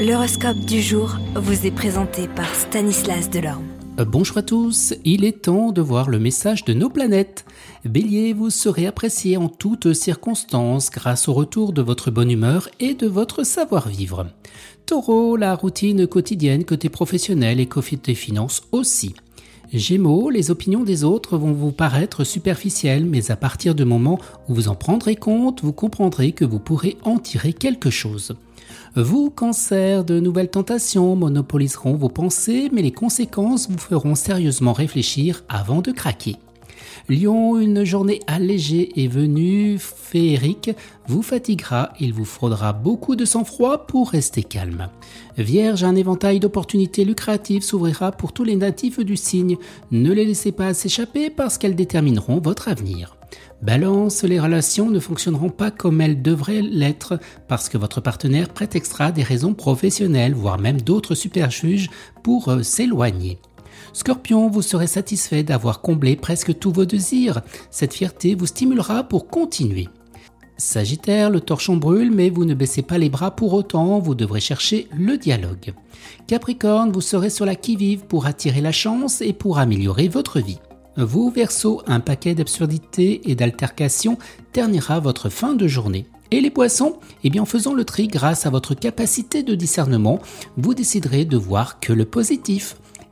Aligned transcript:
L'horoscope 0.00 0.60
du 0.60 0.80
jour 0.80 1.18
vous 1.34 1.66
est 1.66 1.70
présenté 1.70 2.26
par 2.26 2.54
Stanislas 2.54 3.28
Delorme. 3.28 3.66
Euh, 3.98 4.06
bonjour 4.06 4.38
à 4.38 4.42
tous, 4.42 4.94
il 5.04 5.26
est 5.26 5.42
temps 5.42 5.72
de 5.72 5.82
voir 5.82 6.08
le 6.08 6.18
message 6.18 6.64
de 6.64 6.72
nos 6.72 6.88
planètes. 6.88 7.44
Bélier, 7.84 8.32
vous 8.32 8.48
serez 8.48 8.86
apprécié 8.86 9.36
en 9.36 9.50
toutes 9.50 9.92
circonstances 9.92 10.88
grâce 10.88 11.28
au 11.28 11.34
retour 11.34 11.74
de 11.74 11.82
votre 11.82 12.10
bonne 12.10 12.30
humeur 12.30 12.70
et 12.80 12.94
de 12.94 13.06
votre 13.06 13.44
savoir-vivre. 13.44 14.28
Taureau, 14.86 15.36
la 15.36 15.54
routine 15.54 16.06
quotidienne 16.06 16.64
côté 16.64 16.88
professionnel 16.88 17.60
et 17.60 17.66
côté 17.66 18.14
finances 18.14 18.62
aussi. 18.72 19.14
Gémeaux, 19.72 20.30
les 20.30 20.50
opinions 20.50 20.82
des 20.82 21.04
autres 21.04 21.38
vont 21.38 21.52
vous 21.52 21.70
paraître 21.70 22.24
superficielles, 22.24 23.04
mais 23.04 23.30
à 23.30 23.36
partir 23.36 23.74
du 23.76 23.84
moment 23.84 24.18
où 24.48 24.54
vous 24.54 24.68
en 24.68 24.74
prendrez 24.74 25.14
compte, 25.14 25.62
vous 25.62 25.72
comprendrez 25.72 26.32
que 26.32 26.44
vous 26.44 26.58
pourrez 26.58 26.96
en 27.04 27.18
tirer 27.18 27.52
quelque 27.52 27.90
chose. 27.90 28.34
Vous, 28.96 29.30
cancer, 29.30 30.04
de 30.04 30.18
nouvelles 30.18 30.50
tentations 30.50 31.14
monopoliseront 31.14 31.94
vos 31.94 32.08
pensées, 32.08 32.68
mais 32.72 32.82
les 32.82 32.90
conséquences 32.90 33.70
vous 33.70 33.78
feront 33.78 34.16
sérieusement 34.16 34.72
réfléchir 34.72 35.44
avant 35.48 35.82
de 35.82 35.92
craquer. 35.92 36.36
Lion, 37.08 37.58
une 37.58 37.84
journée 37.84 38.20
allégée 38.26 39.02
est 39.02 39.08
venue, 39.08 39.78
féerique, 39.78 40.70
vous 41.06 41.22
fatiguera, 41.22 41.92
il 41.98 42.12
vous 42.12 42.24
faudra 42.24 42.72
beaucoup 42.72 43.16
de 43.16 43.24
sang-froid 43.24 43.86
pour 43.86 44.10
rester 44.10 44.42
calme. 44.42 44.88
Vierge, 45.36 45.84
un 45.84 45.96
éventail 45.96 46.40
d'opportunités 46.40 47.04
lucratives 47.04 47.62
s'ouvrira 47.62 48.12
pour 48.12 48.32
tous 48.32 48.44
les 48.44 48.56
natifs 48.56 49.00
du 49.00 49.16
signe. 49.16 49.56
Ne 49.90 50.12
les 50.12 50.24
laissez 50.24 50.52
pas 50.52 50.74
s'échapper 50.74 51.30
parce 51.30 51.58
qu'elles 51.58 51.76
détermineront 51.76 52.40
votre 52.40 52.68
avenir. 52.68 53.16
Balance, 53.62 54.22
les 54.22 54.40
relations 54.40 54.90
ne 54.90 54.98
fonctionneront 54.98 55.50
pas 55.50 55.70
comme 55.70 56.00
elles 56.00 56.22
devraient 56.22 56.62
l'être 56.62 57.20
parce 57.46 57.68
que 57.68 57.76
votre 57.76 58.00
partenaire 58.00 58.48
prétextera 58.48 59.12
des 59.12 59.22
raisons 59.22 59.52
professionnelles, 59.52 60.34
voire 60.34 60.58
même 60.58 60.80
d'autres 60.80 61.14
superjuges 61.14 61.90
pour 62.22 62.48
euh, 62.48 62.62
s'éloigner. 62.62 63.38
Scorpion, 63.92 64.48
vous 64.48 64.62
serez 64.62 64.86
satisfait 64.86 65.42
d'avoir 65.42 65.80
comblé 65.80 66.16
presque 66.16 66.58
tous 66.58 66.72
vos 66.72 66.84
désirs. 66.84 67.42
Cette 67.70 67.94
fierté 67.94 68.34
vous 68.34 68.46
stimulera 68.46 69.04
pour 69.04 69.28
continuer. 69.28 69.88
Sagittaire, 70.56 71.30
le 71.30 71.40
torchon 71.40 71.76
brûle, 71.76 72.10
mais 72.10 72.28
vous 72.28 72.44
ne 72.44 72.54
baissez 72.54 72.82
pas 72.82 72.98
les 72.98 73.08
bras 73.08 73.30
pour 73.30 73.54
autant, 73.54 73.98
vous 73.98 74.14
devrez 74.14 74.40
chercher 74.40 74.88
le 74.94 75.16
dialogue. 75.16 75.72
Capricorne, 76.26 76.92
vous 76.92 77.00
serez 77.00 77.30
sur 77.30 77.46
la 77.46 77.54
qui-vive 77.54 78.00
pour 78.00 78.26
attirer 78.26 78.60
la 78.60 78.72
chance 78.72 79.22
et 79.22 79.32
pour 79.32 79.58
améliorer 79.58 80.08
votre 80.08 80.38
vie. 80.38 80.58
Vous, 80.96 81.30
Verseau, 81.30 81.80
un 81.86 82.00
paquet 82.00 82.34
d'absurdités 82.34 83.30
et 83.30 83.34
d'altercations 83.34 84.18
ternira 84.52 85.00
votre 85.00 85.30
fin 85.30 85.54
de 85.54 85.66
journée. 85.66 86.04
Et 86.30 86.40
les 86.40 86.50
poissons? 86.50 86.98
Eh 87.24 87.30
bien, 87.30 87.42
en 87.42 87.46
faisant 87.46 87.74
le 87.74 87.84
tri 87.84 88.06
grâce 88.06 88.44
à 88.44 88.50
votre 88.50 88.74
capacité 88.74 89.42
de 89.42 89.54
discernement, 89.54 90.20
vous 90.56 90.74
déciderez 90.74 91.24
de 91.24 91.36
voir 91.36 91.80
que 91.80 91.92
le 91.92 92.04
positif. 92.04 92.76